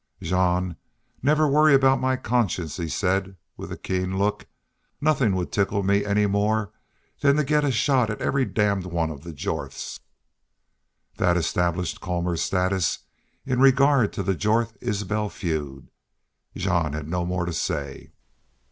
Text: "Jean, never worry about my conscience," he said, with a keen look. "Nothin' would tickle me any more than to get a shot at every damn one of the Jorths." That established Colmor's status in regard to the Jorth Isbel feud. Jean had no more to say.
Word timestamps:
"Jean, 0.19 0.77
never 1.21 1.47
worry 1.47 1.75
about 1.75 2.01
my 2.01 2.15
conscience," 2.17 2.77
he 2.77 2.89
said, 2.89 3.35
with 3.55 3.71
a 3.71 3.77
keen 3.77 4.17
look. 4.17 4.47
"Nothin' 4.99 5.35
would 5.35 5.51
tickle 5.51 5.83
me 5.83 6.03
any 6.03 6.25
more 6.25 6.71
than 7.19 7.35
to 7.35 7.43
get 7.43 7.63
a 7.63 7.69
shot 7.71 8.09
at 8.09 8.19
every 8.19 8.43
damn 8.43 8.81
one 8.81 9.11
of 9.11 9.23
the 9.23 9.31
Jorths." 9.31 9.99
That 11.17 11.37
established 11.37 12.01
Colmor's 12.01 12.41
status 12.41 12.97
in 13.45 13.59
regard 13.59 14.11
to 14.13 14.23
the 14.23 14.33
Jorth 14.33 14.75
Isbel 14.81 15.29
feud. 15.29 15.91
Jean 16.57 16.93
had 16.93 17.07
no 17.07 17.23
more 17.23 17.45
to 17.45 17.53
say. 17.53 18.09